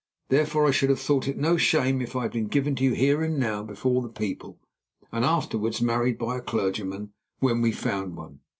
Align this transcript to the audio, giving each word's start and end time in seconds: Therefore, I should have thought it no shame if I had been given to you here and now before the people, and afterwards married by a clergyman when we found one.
Therefore, 0.29 0.65
I 0.65 0.71
should 0.71 0.89
have 0.89 0.99
thought 0.99 1.27
it 1.27 1.37
no 1.37 1.57
shame 1.57 2.01
if 2.01 2.15
I 2.15 2.23
had 2.23 2.31
been 2.31 2.47
given 2.47 2.73
to 2.77 2.83
you 2.83 2.93
here 2.93 3.21
and 3.21 3.37
now 3.39 3.61
before 3.61 4.01
the 4.01 4.09
people, 4.09 4.57
and 5.11 5.23
afterwards 5.23 5.79
married 5.79 6.17
by 6.17 6.39
a 6.39 6.41
clergyman 6.41 7.13
when 7.37 7.61
we 7.61 7.71
found 7.71 8.17
one. 8.17 8.39